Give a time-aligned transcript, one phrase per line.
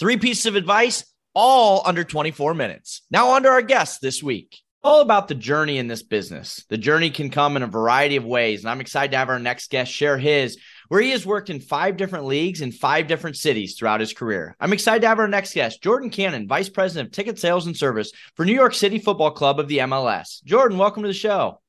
[0.00, 3.02] Three pieces of advice, all under 24 minutes.
[3.12, 4.58] Now, on to our guests this week.
[4.82, 6.64] All about the journey in this business.
[6.68, 8.62] The journey can come in a variety of ways.
[8.62, 11.60] And I'm excited to have our next guest share his, where he has worked in
[11.60, 14.56] five different leagues in five different cities throughout his career.
[14.58, 17.76] I'm excited to have our next guest, Jordan Cannon, Vice President of Ticket Sales and
[17.76, 20.42] Service for New York City Football Club of the MLS.
[20.44, 21.60] Jordan, welcome to the show.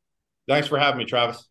[0.48, 1.48] Thanks for having me, Travis.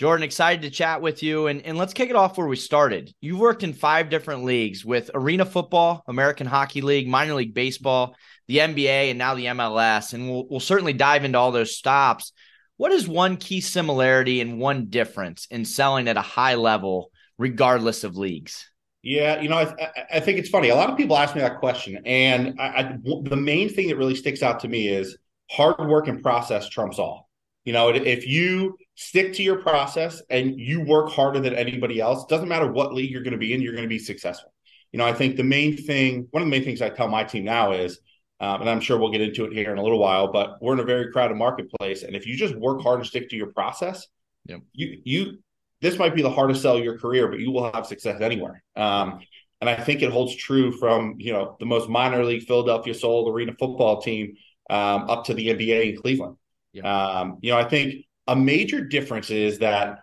[0.00, 1.46] Jordan, excited to chat with you.
[1.48, 3.12] And, and let's kick it off where we started.
[3.20, 8.16] You've worked in five different leagues with Arena Football, American Hockey League, Minor League Baseball,
[8.48, 10.14] the NBA, and now the MLS.
[10.14, 12.32] And we'll, we'll certainly dive into all those stops.
[12.78, 18.02] What is one key similarity and one difference in selling at a high level, regardless
[18.02, 18.70] of leagues?
[19.02, 20.70] Yeah, you know, I, I think it's funny.
[20.70, 22.00] A lot of people ask me that question.
[22.06, 25.18] And I, I, the main thing that really sticks out to me is
[25.50, 27.28] hard work and process trumps all.
[27.64, 32.26] You know, if you stick to your process and you work harder than anybody else.
[32.26, 34.52] Doesn't matter what league you're going to be in, you're going to be successful.
[34.92, 37.24] You know, I think the main thing, one of the main things I tell my
[37.24, 37.98] team now is,
[38.40, 40.74] um, and I'm sure we'll get into it here in a little while, but we're
[40.74, 43.52] in a very crowded marketplace, and if you just work hard and stick to your
[43.52, 44.06] process,
[44.44, 44.60] yep.
[44.72, 45.38] you you
[45.80, 48.62] this might be the hardest sell of your career, but you will have success anywhere.
[48.76, 49.20] Um,
[49.62, 53.30] and I think it holds true from you know the most minor league Philadelphia Soul
[53.30, 54.34] Arena football team
[54.68, 56.36] um, up to the NBA in Cleveland.
[56.82, 60.00] Um, you know, I think a major difference is that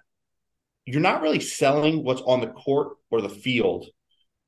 [0.85, 3.87] you're not really selling what's on the court or the field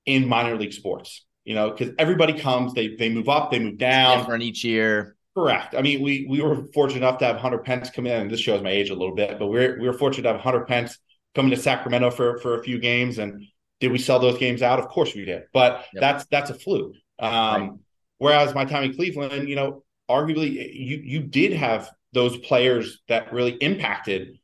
[0.05, 1.25] in minor league sports.
[1.45, 4.19] You know, because everybody comes, they they move up, they move down.
[4.19, 5.15] Different each year.
[5.35, 5.73] Correct.
[5.75, 8.39] I mean, we we were fortunate enough to have Hunter Pence come in, and this
[8.39, 10.65] shows my age a little bit, but we are we were fortunate to have Hunter
[10.65, 10.99] Pence
[11.35, 13.17] coming to Sacramento for for a few games.
[13.17, 13.43] And
[13.79, 14.79] did we sell those games out?
[14.79, 16.01] Of course we did, but yep.
[16.01, 16.95] that's that's a fluke.
[17.19, 17.71] Um, right.
[18.17, 23.33] Whereas my time in Cleveland, you know, arguably you you did have those players that
[23.33, 24.39] really impacted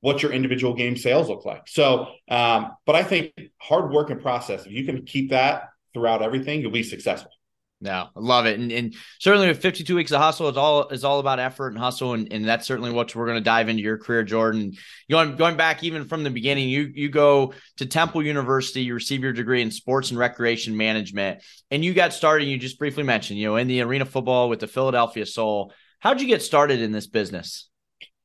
[0.00, 1.66] what your individual game sales look like.
[1.66, 6.22] So, um, but I think hard work and process, if you can keep that throughout
[6.22, 7.30] everything, you'll be successful.
[7.78, 8.58] No, I love it.
[8.58, 11.78] And, and certainly with 52 weeks of hustle, it's all it's all about effort and
[11.78, 12.14] hustle.
[12.14, 14.72] And, and that's certainly what we're going to dive into your career, Jordan.
[15.10, 19.22] Going going back even from the beginning, you you go to Temple University, you receive
[19.22, 23.38] your degree in sports and recreation management, and you got started, you just briefly mentioned,
[23.38, 25.72] you know, in the arena football with the Philadelphia Soul.
[26.00, 27.68] How'd you get started in this business?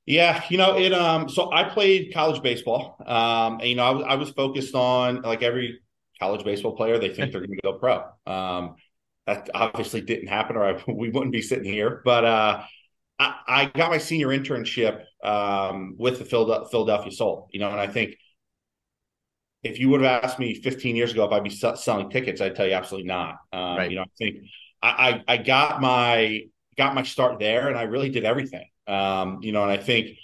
[0.05, 2.95] Yeah, you know, it um so I played college baseball.
[3.05, 5.79] Um and, you know, I was I was focused on like every
[6.19, 8.03] college baseball player, they think they're gonna go pro.
[8.25, 8.75] Um
[9.27, 12.01] that obviously didn't happen or I, we wouldn't be sitting here.
[12.03, 12.63] But uh
[13.19, 17.87] I, I got my senior internship um with the Philadelphia Soul, you know, and I
[17.87, 18.15] think
[19.63, 22.55] if you would have asked me 15 years ago if I'd be selling tickets, I'd
[22.55, 23.35] tell you absolutely not.
[23.53, 23.91] Um, right.
[23.91, 24.37] You know, I think
[24.81, 26.41] I, I, I got my
[26.77, 28.67] got my start there, and I really did everything.
[28.87, 30.17] Um, you know, and I think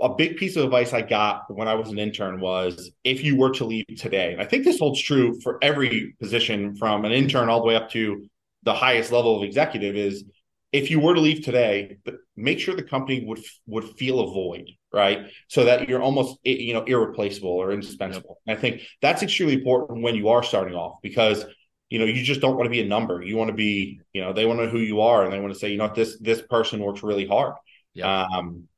[0.00, 3.36] a big piece of advice I got when I was an intern was if you
[3.36, 7.12] were to leave today, and I think this holds true for every position from an
[7.12, 8.26] intern all the way up to
[8.62, 10.24] the highest level of executive is
[10.72, 11.98] if you were to leave today,
[12.36, 15.26] make sure the company would would feel a void, right?
[15.48, 18.40] So that you're almost you know irreplaceable or indispensable.
[18.46, 21.44] And I think that's extremely important when you are starting off because
[21.90, 23.20] you know, you just don't want to be a number.
[23.20, 25.40] You want to be, you know, they want to know who you are and they
[25.40, 27.54] want to say, you know, this this person works really hard.
[27.92, 28.22] Yeah.
[28.22, 28.68] Um,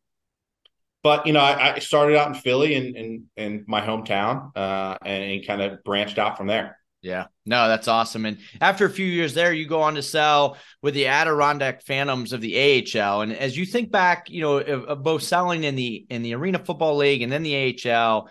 [1.02, 4.56] but you know, I, I started out in Philly and in, in, in, my hometown,
[4.56, 6.78] uh, and, and kind of branched out from there.
[7.02, 8.24] Yeah, no, that's awesome.
[8.26, 12.32] And after a few years there, you go on to sell with the Adirondack Phantoms
[12.32, 13.22] of the AHL.
[13.22, 16.34] And as you think back, you know, of, of both selling in the in the
[16.34, 18.30] Arena Football League and then the AHL,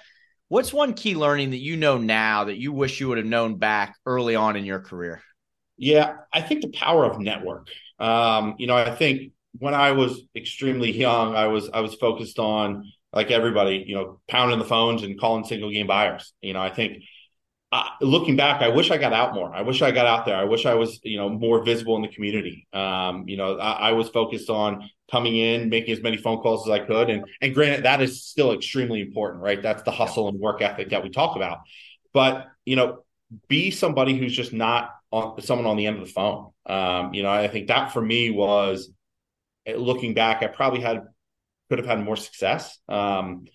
[0.51, 3.55] What's one key learning that you know now that you wish you would have known
[3.55, 5.21] back early on in your career?
[5.77, 7.69] Yeah, I think the power of network.
[7.99, 12.37] Um, you know, I think when I was extremely young, I was I was focused
[12.37, 16.33] on like everybody, you know, pounding the phones and calling single game buyers.
[16.41, 17.01] You know, I think
[18.01, 19.53] looking back, I wish I got out more.
[19.53, 20.35] I wish I got out there.
[20.35, 22.67] I wish I was, you know, more visible in the community.
[22.73, 26.67] Um, you know, I, I, was focused on coming in, making as many phone calls
[26.67, 29.61] as I could, and and granted, that is still extremely important, right?
[29.61, 31.59] That's the hustle and work ethic that we talk about.
[32.13, 33.05] But you know,
[33.47, 36.51] be somebody who's just not on, someone on the end of the phone.
[36.65, 38.91] Um, you know, I think that for me was
[39.65, 41.03] eh, looking back, I probably had
[41.69, 42.77] could have had more success.
[42.89, 43.45] Um,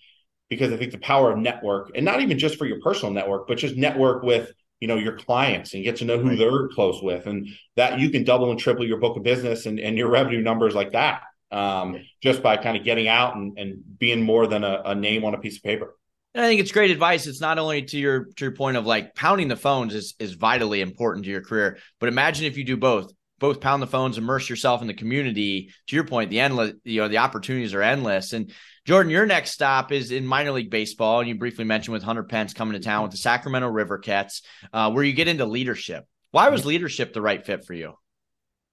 [0.49, 3.47] because I think the power of network, and not even just for your personal network,
[3.47, 6.37] but just network with you know your clients and get to know who right.
[6.37, 9.79] they're close with, and that you can double and triple your book of business and,
[9.79, 11.21] and your revenue numbers like that
[11.51, 15.23] um, just by kind of getting out and, and being more than a, a name
[15.23, 15.95] on a piece of paper.
[16.33, 17.25] And I think it's great advice.
[17.25, 20.33] It's not only to your to your point of like pounding the phones is is
[20.33, 24.17] vitally important to your career, but imagine if you do both both pound the phones,
[24.17, 25.71] immerse yourself in the community.
[25.87, 28.33] To your point, the endless, you know, the opportunities are endless.
[28.33, 28.51] And
[28.87, 32.23] Jordan, your next stop is in minor league baseball, and you briefly mentioned with Hunter
[32.23, 36.07] Pence coming to town with the Sacramento River Cats, uh, where you get into leadership.
[36.31, 37.95] Why was leadership the right fit for you?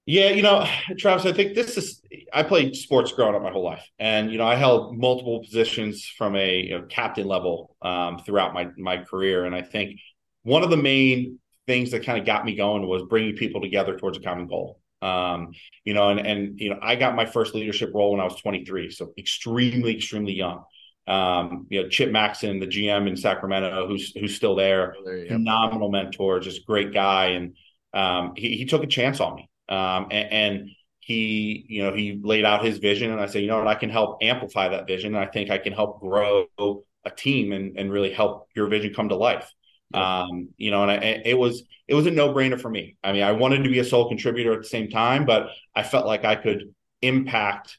[0.05, 0.65] Yeah, you know,
[0.97, 2.01] Travis, I think this is.
[2.31, 6.05] I played sports growing up my whole life, and you know, I held multiple positions
[6.05, 9.99] from a you know, captain level um, throughout my my career, and I think
[10.43, 13.97] one of the main things that kind of got me going was bringing people together
[13.97, 14.79] towards a common goal.
[15.01, 15.51] Um,
[15.83, 18.35] you know, and and you know, I got my first leadership role when I was
[18.41, 20.63] 23, so extremely, extremely young.
[21.07, 25.91] Um, you know, Chip Maxson, the GM in Sacramento, who's who's still there, there phenomenal
[25.91, 27.55] mentor, just great guy, and
[27.93, 29.49] um, he, he took a chance on me.
[29.69, 30.69] Um, and, and
[30.99, 33.75] he, you know, he laid out his vision, and I said, you know what, I
[33.75, 35.13] can help amplify that vision.
[35.13, 38.93] And I think I can help grow a team and and really help your vision
[38.93, 39.51] come to life.
[39.93, 40.95] Um, you know, and I,
[41.25, 42.97] it was it was a no brainer for me.
[43.03, 45.83] I mean, I wanted to be a sole contributor at the same time, but I
[45.83, 47.77] felt like I could impact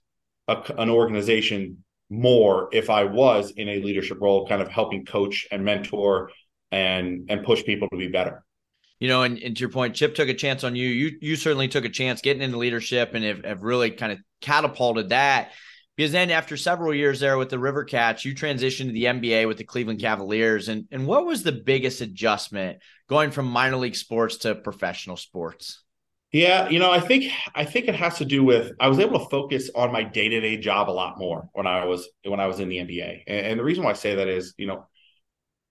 [0.49, 5.47] a, an organization more if I was in a leadership role, kind of helping coach
[5.50, 6.31] and mentor
[6.70, 8.44] and and push people to be better.
[8.99, 10.88] You know, and, and to your point, Chip took a chance on you.
[10.88, 14.19] You you certainly took a chance getting into leadership and have, have really kind of
[14.41, 15.50] catapulted that.
[15.97, 19.49] Because then after several years there with the River Cats, you transitioned to the NBA
[19.49, 20.69] with the Cleveland Cavaliers.
[20.69, 22.79] And, and what was the biggest adjustment
[23.09, 25.83] going from minor league sports to professional sports?
[26.33, 29.19] Yeah, you know, I think I think it has to do with I was able
[29.21, 32.41] to focus on my day to day job a lot more when I was when
[32.41, 34.67] I was in the NBA, and, and, the reason why I say that is, you
[34.67, 34.87] know,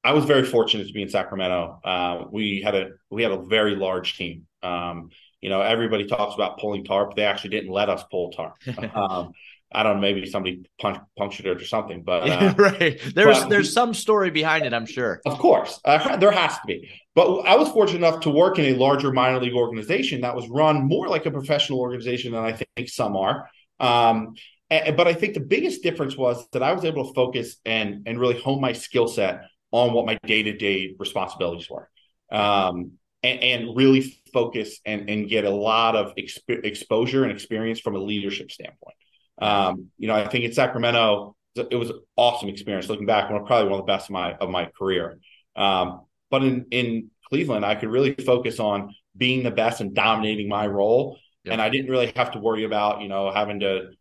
[0.03, 1.81] I was very fortunate to be in Sacramento.
[1.83, 4.47] Uh, we had a we had a very large team.
[4.63, 5.09] Um,
[5.41, 7.15] you know, everybody talks about pulling tarp.
[7.15, 8.55] They actually didn't let us pull tarp.
[8.95, 9.33] Um,
[9.75, 13.49] I don't know, maybe somebody punch, punctured it or something, but uh, right there's but,
[13.49, 15.21] there's some story behind it, I'm sure.
[15.25, 16.89] Of course, uh, there has to be.
[17.13, 20.47] But I was fortunate enough to work in a larger minor league organization that was
[20.49, 23.49] run more like a professional organization than I think some are.
[23.79, 24.35] Um,
[24.69, 28.03] and, but I think the biggest difference was that I was able to focus and
[28.07, 29.41] and really hone my skill set
[29.71, 31.89] on what my day to day responsibilities were.
[32.31, 32.93] Um,
[33.23, 37.95] and, and, really focus and, and get a lot of exp- exposure and experience from
[37.95, 38.95] a leadership standpoint.
[39.39, 42.89] Um, you know, I think in Sacramento, it was an awesome experience.
[42.89, 45.19] Looking back, one probably one of the best of my of my career.
[45.55, 50.49] Um, but in in Cleveland, I could really focus on being the best and dominating
[50.49, 51.53] my role, yep.
[51.53, 53.91] and I didn't really have to worry about you know having to.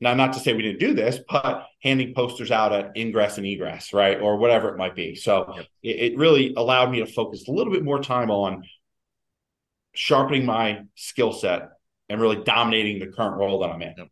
[0.00, 3.46] Now, not to say we didn't do this, but handing posters out at ingress and
[3.46, 5.14] egress, right, or whatever it might be.
[5.14, 5.66] So yep.
[5.84, 8.64] it, it really allowed me to focus a little bit more time on
[9.94, 11.68] sharpening my skill set
[12.08, 13.94] and really dominating the current role that I'm in.
[13.96, 14.08] Yep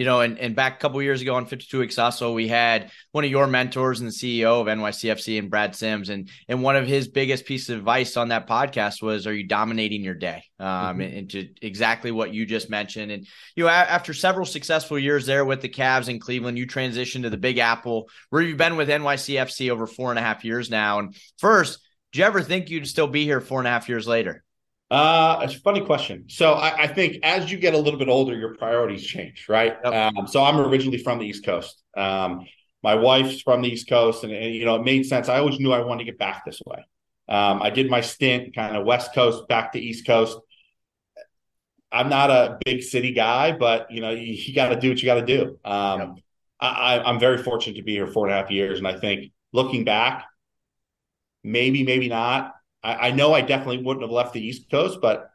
[0.00, 3.22] you know, and, and back a couple years ago on 52 Weeks we had one
[3.22, 6.08] of your mentors and the CEO of NYCFC and Brad Sims.
[6.08, 9.46] And, and one of his biggest pieces of advice on that podcast was, are you
[9.46, 10.44] dominating your day?
[10.58, 11.02] Um, mm-hmm.
[11.02, 13.12] into exactly what you just mentioned.
[13.12, 17.24] And, you know, after several successful years there with the Cavs in Cleveland, you transitioned
[17.24, 20.70] to the Big Apple, where you've been with NYCFC over four and a half years
[20.70, 21.00] now.
[21.00, 21.78] And first,
[22.12, 24.44] do you ever think you'd still be here four and a half years later?
[24.90, 26.24] Uh, it's a funny question.
[26.28, 29.76] So I, I, think as you get a little bit older, your priorities change, right?
[29.84, 29.94] Yep.
[29.94, 31.80] Um, so I'm originally from the East Coast.
[31.96, 32.44] Um,
[32.82, 35.28] my wife's from the East Coast, and, and, you know it made sense.
[35.28, 36.84] I always knew I wanted to get back this way.
[37.28, 40.36] Um, I did my stint kind of West Coast back to East Coast.
[41.92, 45.00] I'm not a big city guy, but you know you, you got to do what
[45.00, 45.58] you got to do.
[45.64, 46.10] Um, yep.
[46.58, 49.32] I, I'm very fortunate to be here four and a half years, and I think
[49.52, 50.26] looking back,
[51.44, 55.30] maybe, maybe not I, I, know I definitely wouldn't have left the East Coast, but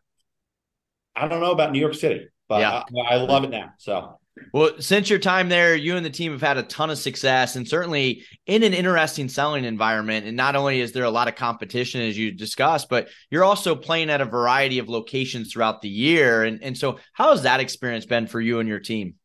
[1.16, 2.28] I don't know about New York City.
[2.48, 2.84] But yeah.
[3.10, 3.74] I, I love it now.
[3.78, 4.20] So
[4.52, 7.56] well, since your time there, you and the team have had a ton of success
[7.56, 10.26] and certainly in an interesting selling environment.
[10.26, 13.76] And not only is there a lot of competition, as you discussed, but you're also
[13.76, 16.44] playing at a variety of locations throughout the year.
[16.44, 19.16] And, and so, how has that experience been for you and your team?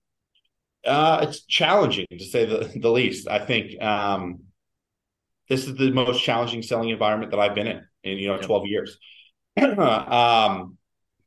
[0.86, 3.28] Uh, it's challenging to say the, the least.
[3.28, 4.40] I think um,
[5.48, 8.44] this is the most challenging selling environment that I've been in in you know yep.
[8.44, 8.98] 12 years.
[9.56, 10.76] um,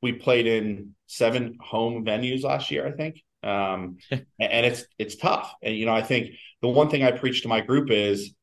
[0.02, 3.22] we played in seven home venues last year, I think.
[3.44, 5.54] Um, and it's it's tough.
[5.62, 8.34] And you know, I think the one thing I preach to my group is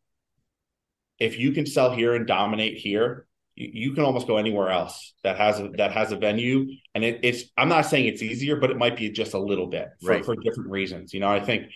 [1.19, 5.15] if you can sell here and dominate here, you, you can almost go anywhere else
[5.23, 6.67] that has a that has a venue.
[6.95, 9.67] And it, it's I'm not saying it's easier, but it might be just a little
[9.67, 10.25] bit for, right.
[10.25, 11.13] for different reasons.
[11.15, 11.71] You know, I think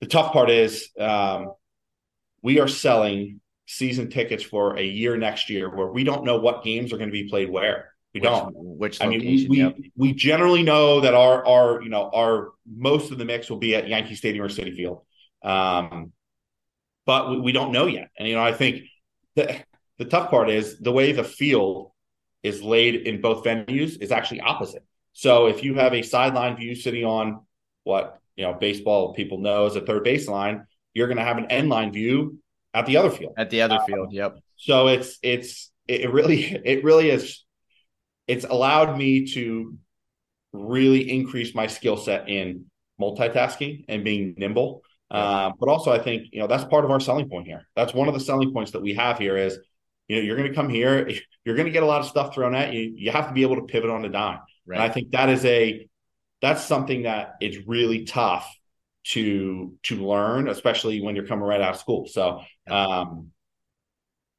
[0.00, 1.52] the tough part is um,
[2.42, 6.64] we are selling season tickets for a year next year where we don't know what
[6.64, 7.92] games are going to be played where.
[8.14, 8.52] We which, don't.
[8.54, 9.76] Which I mean, we, we, yep.
[9.94, 13.76] we generally know that our our you know our most of the mix will be
[13.76, 15.02] at Yankee Stadium or Citi Field,
[15.42, 16.12] um,
[17.04, 18.08] but we, we don't know yet.
[18.18, 18.84] And you know, I think
[19.36, 19.60] the
[19.98, 21.92] the tough part is the way the field
[22.42, 24.84] is laid in both venues is actually opposite.
[25.12, 27.44] So if you have a sideline view sitting on
[27.84, 31.50] what you know baseball people know as a third baseline, you're going to have an
[31.50, 32.38] end line view
[32.74, 33.34] at the other field.
[33.36, 34.38] At the other field, yep.
[34.56, 37.44] So it's it's it really it really is
[38.26, 39.74] it's allowed me to
[40.52, 42.66] really increase my skill set in
[43.00, 44.82] multitasking and being nimble.
[45.10, 47.66] Uh, but also, I think you know that's part of our selling point here.
[47.74, 49.58] That's one of the selling points that we have here is
[50.06, 51.10] you know you're going to come here,
[51.44, 52.92] you're going to get a lot of stuff thrown at you.
[52.94, 54.40] You have to be able to pivot on the dime.
[54.66, 54.76] Right.
[54.76, 55.88] And I think that is a
[56.42, 58.54] that's something that is really tough
[59.08, 62.06] to to learn, especially when you're coming right out of school.
[62.06, 63.30] So um,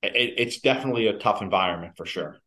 [0.01, 2.37] it, it's definitely a tough environment for sure.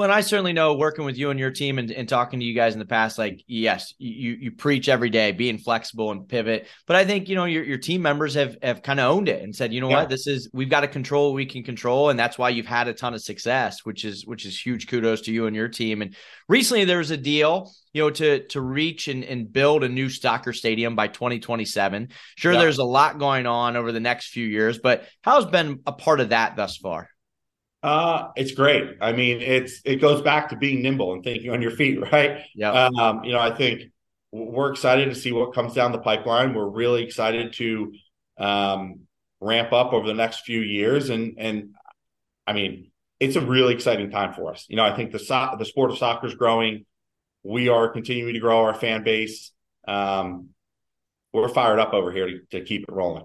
[0.00, 2.46] Well, and I certainly know working with you and your team and, and, talking to
[2.46, 6.26] you guys in the past, like, yes, you you preach every day, being flexible and
[6.26, 6.68] pivot.
[6.86, 9.42] But I think, you know, your, your team members have have kind of owned it
[9.42, 9.96] and said, you know yeah.
[9.96, 12.08] what, this is we've got to control what we can control.
[12.08, 15.20] And that's why you've had a ton of success, which is which is huge kudos
[15.22, 16.00] to you and your team.
[16.00, 16.16] And
[16.48, 20.08] recently there was a deal, you know, to to reach and, and build a new
[20.08, 22.08] soccer stadium by 2027.
[22.36, 22.58] Sure, yeah.
[22.58, 26.20] there's a lot going on over the next few years, but how's been a part
[26.20, 27.10] of that thus far?
[27.82, 28.96] Uh, it's great.
[29.00, 32.44] I mean, it's it goes back to being nimble and thinking on your feet, right?
[32.54, 32.72] Yeah.
[32.72, 33.84] Um, you know, I think
[34.32, 36.54] we're excited to see what comes down the pipeline.
[36.54, 37.92] We're really excited to
[38.38, 39.00] um,
[39.40, 41.74] ramp up over the next few years, and and
[42.46, 44.66] I mean, it's a really exciting time for us.
[44.68, 46.84] You know, I think the so- the sport of soccer is growing.
[47.42, 49.52] We are continuing to grow our fan base.
[49.88, 50.50] Um,
[51.32, 53.24] we're fired up over here to, to keep it rolling.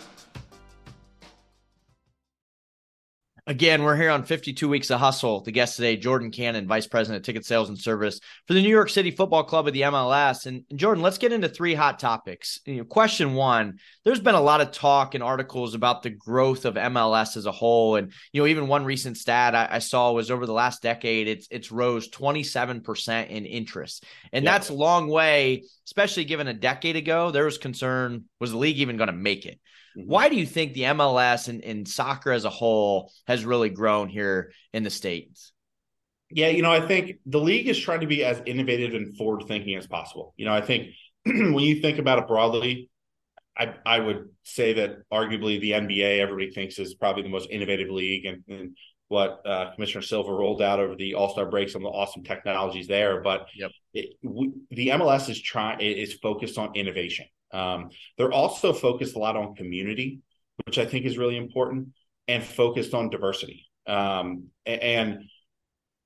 [3.51, 5.41] Again, we're here on 52 Weeks of Hustle.
[5.41, 8.69] The guest today, Jordan Cannon, Vice President of Ticket Sales and Service for the New
[8.69, 10.45] York City Football Club of the MLS.
[10.45, 12.61] And, Jordan, let's get into three hot topics.
[12.65, 16.63] You know, question one there's been a lot of talk and articles about the growth
[16.63, 17.97] of MLS as a whole.
[17.97, 21.27] And, you know, even one recent stat I, I saw was over the last decade,
[21.27, 24.05] it's, it's rose 27% in interest.
[24.31, 24.51] And yeah.
[24.53, 28.79] that's a long way, especially given a decade ago, there was concern was the league
[28.79, 29.59] even going to make it?
[29.97, 30.09] Mm-hmm.
[30.09, 34.09] Why do you think the MLS and, and soccer as a whole has really grown
[34.09, 35.51] here in the States?
[36.29, 39.43] Yeah, you know, I think the league is trying to be as innovative and forward
[39.47, 40.33] thinking as possible.
[40.37, 40.93] You know, I think
[41.25, 42.89] when you think about it broadly,
[43.57, 47.89] I, I would say that arguably the NBA, everybody thinks is probably the most innovative
[47.89, 48.77] league, and, and
[49.09, 52.23] what uh, Commissioner Silver rolled out over the All Star break, some of the awesome
[52.23, 53.21] technologies there.
[53.21, 53.71] But yep.
[53.93, 57.25] it, we, the MLS is trying is focused on innovation.
[57.53, 60.19] Um, they're also focused a lot on community,
[60.65, 61.89] which I think is really important,
[62.27, 63.67] and focused on diversity.
[63.87, 65.23] Um, and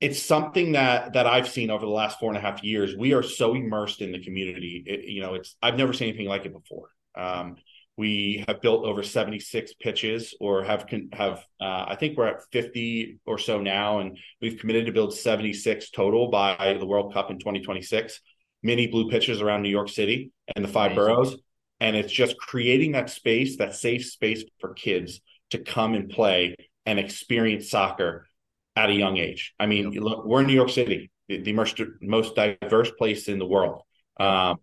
[0.02, 2.96] it's something that that I've seen over the last four and a half years.
[2.96, 4.84] We are so immersed in the community.
[4.86, 6.90] It, you know, it's I've never seen anything like it before.
[7.16, 7.56] Um,
[7.98, 13.20] We have built over 76 pitches, or have have uh, I think we're at 50
[13.26, 17.40] or so now, and we've committed to build 76 total by the World Cup in
[17.40, 18.20] 2026.
[18.66, 21.14] Mini blue pitches around New York City and the five Amazing.
[21.14, 21.38] boroughs,
[21.80, 26.56] and it's just creating that space, that safe space for kids to come and play
[26.86, 28.26] and experience soccer
[28.76, 29.54] at a young age.
[29.60, 30.04] I mean, yep.
[30.04, 33.84] look, we're in New York City, the, the most, most diverse place in the world.
[34.20, 34.58] Um,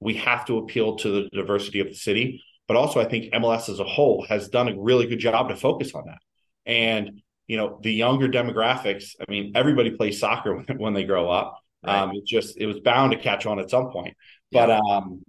[0.00, 3.68] we have to appeal to the diversity of the city, but also I think MLS
[3.68, 6.18] as a whole has done a really good job to focus on that.
[6.66, 9.10] And you know, the younger demographics.
[9.20, 11.60] I mean, everybody plays soccer when, when they grow up.
[11.86, 12.02] Right.
[12.02, 14.16] Um, it just it was bound to catch on at some point.
[14.52, 14.80] But yeah.
[14.90, 15.22] um,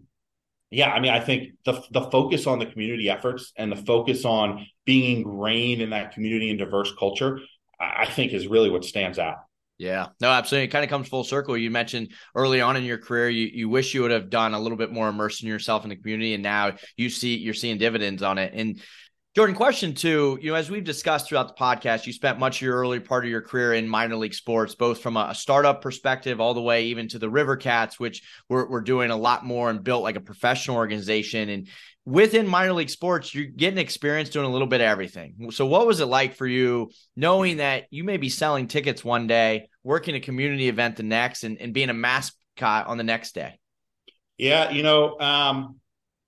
[0.70, 4.26] yeah, I mean, I think the the focus on the community efforts and the focus
[4.26, 7.40] on being ingrained in that community and diverse culture,
[7.80, 9.38] I think, is really what stands out.
[9.78, 10.66] Yeah, no, absolutely.
[10.66, 11.56] It kind of comes full circle.
[11.56, 14.60] You mentioned early on in your career, you, you wish you would have done a
[14.60, 18.24] little bit more immersing yourself in the community, and now you see you're seeing dividends
[18.24, 18.54] on it.
[18.56, 18.82] And
[19.38, 22.64] Jordan, question two, you know, as we've discussed throughout the podcast, you spent much of
[22.64, 26.42] your early part of your career in minor league sports, both from a, startup perspective
[26.42, 29.84] all the way even to the River Cats, which we're, doing a lot more and
[29.84, 31.50] built like a professional organization.
[31.50, 31.68] And
[32.04, 35.52] within minor league sports, you're getting experience doing a little bit of everything.
[35.52, 39.28] So, what was it like for you knowing that you may be selling tickets one
[39.28, 43.36] day, working a community event the next, and, and being a mascot on the next
[43.36, 43.60] day?
[44.40, 45.76] Yeah, you know, um,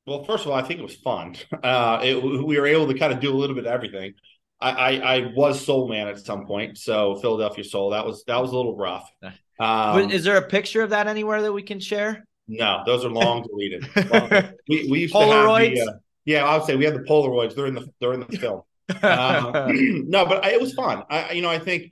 [0.10, 1.36] well, first of all, I think it was fun.
[1.64, 4.14] Uh, it, we were able to kind of do a little bit of everything.
[4.62, 7.92] I, I, I, was Soul Man at some point, so Philadelphia Soul.
[7.92, 9.10] That was that was a little rough.
[9.62, 12.26] Um, is there a picture of that anywhere that we can share?
[12.48, 13.86] No, those are long deleted.
[14.70, 15.76] we, we used Polaroids.
[15.76, 17.56] The, uh, yeah, I would say we had the Polaroids.
[17.56, 18.62] They're in the they're in the film.
[18.88, 21.04] Uh, no, but I, it was fun.
[21.10, 21.92] I you know I think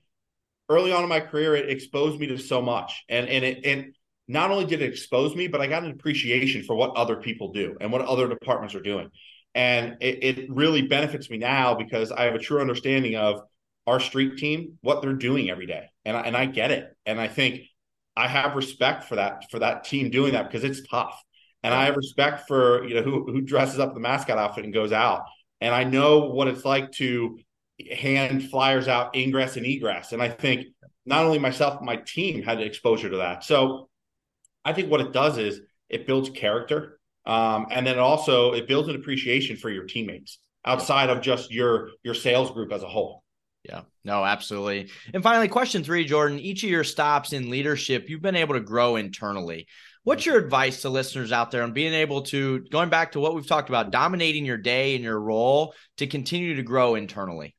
[0.70, 3.94] early on in my career it exposed me to so much, and and it and
[4.28, 7.54] not only did it expose me, but I got an appreciation for what other people
[7.54, 9.10] do and what other departments are doing.
[9.56, 13.42] And it, it really benefits me now because I have a true understanding of
[13.88, 15.86] our street team, what they're doing every day.
[16.04, 16.94] And I, and I get it.
[17.06, 17.62] And I think
[18.16, 21.22] I have respect for that, for that team doing that because it's tough.
[21.64, 24.74] And I have respect for, you know, who, who dresses up the mascot outfit and
[24.74, 25.24] goes out.
[25.60, 27.40] And I know what it's like to
[27.92, 30.12] hand flyers out ingress and egress.
[30.12, 30.68] And I think
[31.06, 33.44] not only myself, my team had exposure to that.
[33.44, 33.90] So
[34.68, 38.90] I think what it does is it builds character, um, and then also it builds
[38.90, 43.24] an appreciation for your teammates outside of just your your sales group as a whole.
[43.64, 44.92] Yeah, no, absolutely.
[45.14, 46.38] And finally, question three, Jordan.
[46.40, 49.68] Each of your stops in leadership, you've been able to grow internally.
[50.04, 53.36] What's your advice to listeners out there on being able to, going back to what
[53.36, 57.56] we've talked about, dominating your day and your role to continue to grow internally?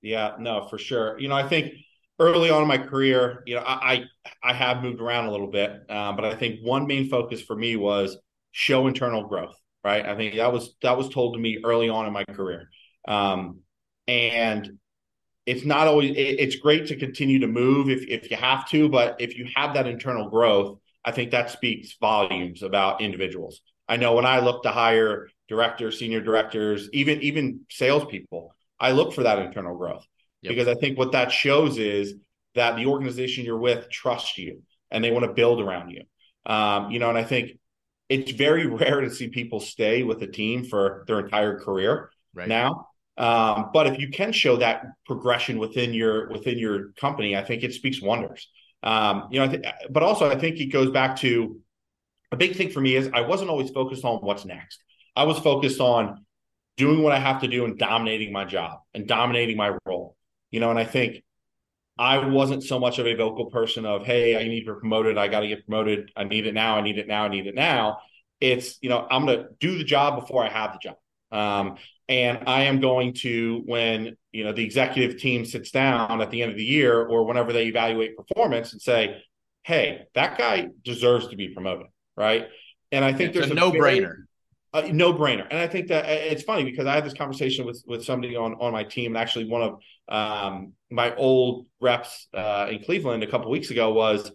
[0.00, 1.18] Yeah, no, for sure.
[1.18, 1.74] You know, I think
[2.22, 4.04] early on in my career, you know, I
[4.42, 7.56] I have moved around a little bit, uh, but I think one main focus for
[7.56, 8.16] me was
[8.52, 9.56] show internal growth.
[9.84, 12.68] Right, I think that was that was told to me early on in my career,
[13.08, 13.58] um,
[14.06, 14.78] and
[15.44, 16.12] it's not always.
[16.12, 19.48] It, it's great to continue to move if if you have to, but if you
[19.56, 23.60] have that internal growth, I think that speaks volumes about individuals.
[23.88, 29.12] I know when I look to hire directors, senior directors, even even salespeople, I look
[29.12, 30.06] for that internal growth
[30.42, 30.50] yep.
[30.50, 32.14] because I think what that shows is
[32.54, 36.02] that the organization you're with trusts you and they want to build around you.
[36.44, 37.58] Um, you know, and I think
[38.08, 42.48] it's very rare to see people stay with a team for their entire career right.
[42.48, 42.88] now.
[43.16, 47.62] Um, but if you can show that progression within your within your company, I think
[47.62, 48.48] it speaks wonders.
[48.82, 51.60] Um, you know, th- but also I think it goes back to
[52.32, 54.82] a big thing for me is I wasn't always focused on what's next.
[55.14, 56.24] I was focused on
[56.78, 60.16] doing what I have to do and dominating my job and dominating my role
[60.52, 61.24] you know, and I think
[61.98, 65.18] I wasn't so much of a vocal person of, hey, I need to be promoted.
[65.18, 66.12] I got to get promoted.
[66.16, 66.76] I need it now.
[66.76, 67.24] I need it now.
[67.24, 67.98] I need it now.
[68.40, 70.96] It's, you know, I'm going to do the job before I have the job.
[71.32, 71.76] Um,
[72.08, 76.42] and I am going to, when, you know, the executive team sits down at the
[76.42, 79.22] end of the year or whenever they evaluate performance and say,
[79.62, 81.86] hey, that guy deserves to be promoted.
[82.16, 82.48] Right.
[82.90, 84.24] And I think it's there's a, a no brainer
[84.72, 85.46] uh, no brainer.
[85.50, 88.36] And I think that uh, it's funny because I had this conversation with with somebody
[88.36, 93.22] on on my team, and actually one of um, my old reps uh, in Cleveland
[93.22, 94.30] a couple weeks ago was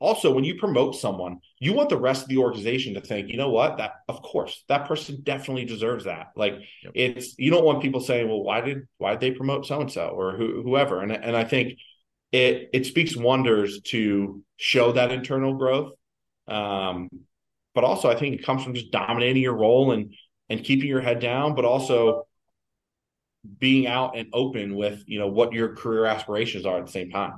[0.00, 3.36] also when you promote someone, you want the rest of the organization to think, you
[3.36, 6.28] know what, that of course that person definitely deserves that.
[6.36, 6.92] Like yep.
[6.94, 9.90] it's you don't want people saying, well, why did why did they promote so and
[9.90, 11.02] so or who, whoever?
[11.02, 11.78] And and I think
[12.32, 15.92] it it speaks wonders to show that internal growth.
[16.46, 17.08] Um,
[17.78, 20.12] but also I think it comes from just dominating your role and
[20.48, 22.26] and keeping your head down, but also
[23.58, 27.10] being out and open with you know what your career aspirations are at the same
[27.10, 27.34] time.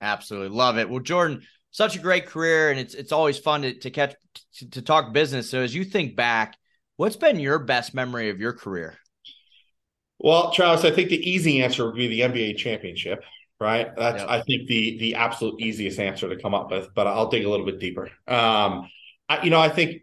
[0.00, 0.88] Absolutely love it.
[0.88, 4.14] Well, Jordan, such a great career, and it's it's always fun to, to catch
[4.58, 5.48] to, to talk business.
[5.48, 6.56] So as you think back,
[7.00, 8.98] What's been your best memory of your career?
[10.18, 13.24] Well, Travis, I think the easy answer would be the NBA championship,
[13.58, 13.88] right?
[13.96, 14.28] That's yep.
[14.28, 17.48] I think the the absolute easiest answer to come up with, but I'll dig a
[17.48, 18.10] little bit deeper.
[18.28, 18.86] Um,
[19.30, 20.02] I, you know, I think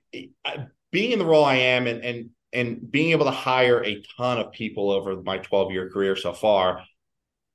[0.91, 4.39] being in the role I am and and and being able to hire a ton
[4.39, 6.79] of people over my 12 year career so far,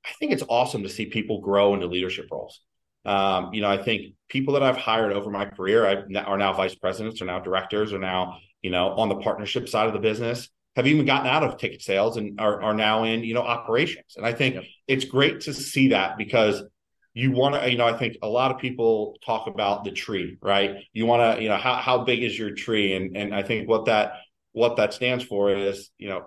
[0.05, 2.61] I think it's awesome to see people grow into leadership roles.
[3.03, 6.53] Um, you know, I think people that I've hired over my career I, are now
[6.53, 9.99] vice presidents, are now directors, are now you know on the partnership side of the
[9.99, 13.41] business have even gotten out of ticket sales and are, are now in you know
[13.41, 14.63] operations and i think yep.
[14.87, 16.63] it's great to see that because
[17.13, 20.37] you want to you know i think a lot of people talk about the tree
[20.41, 20.77] right?
[20.93, 22.93] You want to you know how, how big is your tree?
[22.93, 24.13] And and i think what that
[24.51, 26.25] what that stands for is you know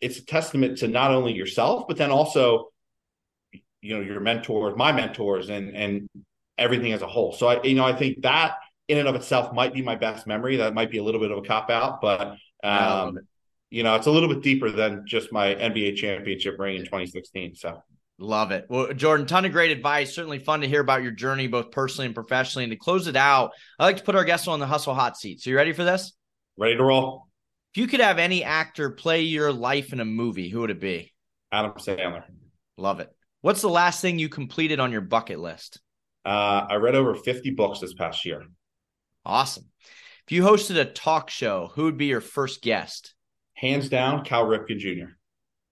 [0.00, 2.68] it's a testament to not only yourself but then also
[3.80, 6.08] you know your mentors my mentors and and
[6.56, 7.32] everything as a whole.
[7.32, 8.56] So i you know i think that
[8.88, 10.56] in and of itself might be my best memory.
[10.56, 13.18] That might be a little bit of a cop out but um,
[13.70, 17.54] you know, it's a little bit deeper than just my NBA championship ring in 2016.
[17.54, 17.82] So
[18.18, 18.66] love it.
[18.68, 20.14] Well, Jordan, ton of great advice.
[20.14, 22.64] Certainly fun to hear about your journey, both personally and professionally.
[22.64, 25.16] And to close it out, I like to put our guests on the hustle hot
[25.16, 25.40] seat.
[25.40, 26.12] So you ready for this?
[26.56, 27.26] Ready to roll.
[27.72, 30.80] If you could have any actor play your life in a movie, who would it
[30.80, 31.12] be?
[31.52, 32.24] Adam Sandler.
[32.76, 33.10] Love it.
[33.40, 35.80] What's the last thing you completed on your bucket list?
[36.24, 38.44] Uh, I read over 50 books this past year.
[39.24, 39.66] Awesome.
[40.26, 43.14] If you hosted a talk show, who would be your first guest?
[43.54, 45.12] Hands down, Cal Ripken Jr.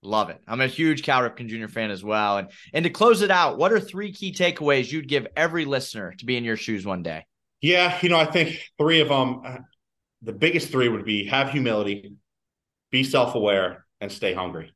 [0.06, 0.40] Love it.
[0.46, 1.66] I'm a huge Cal Ripken Jr.
[1.66, 2.38] fan as well.
[2.38, 6.14] And and to close it out, what are three key takeaways you'd give every listener
[6.18, 7.26] to be in your shoes one day?
[7.60, 9.42] Yeah, you know, I think three of them.
[9.44, 9.56] Uh,
[10.22, 12.14] the biggest three would be have humility,
[12.90, 14.72] be self-aware, and stay hungry.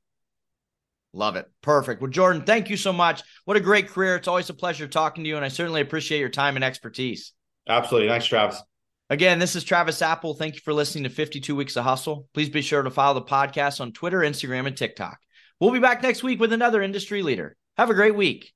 [1.12, 1.48] Love it.
[1.62, 2.00] Perfect.
[2.00, 3.22] Well, Jordan, thank you so much.
[3.44, 4.16] What a great career.
[4.16, 7.32] It's always a pleasure talking to you, and I certainly appreciate your time and expertise.
[7.68, 8.08] Absolutely.
[8.08, 8.62] Thanks, Travis.
[9.10, 10.34] Again, this is Travis Apple.
[10.34, 12.28] Thank you for listening to 52 Weeks of Hustle.
[12.32, 15.18] Please be sure to follow the podcast on Twitter, Instagram, and TikTok.
[15.58, 17.56] We'll be back next week with another industry leader.
[17.76, 18.52] Have a great week.